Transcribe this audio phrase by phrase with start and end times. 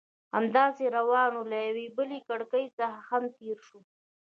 [0.35, 3.79] همداسې روان وو، له یوې بلې کړکۍ څخه هم تېر شوو.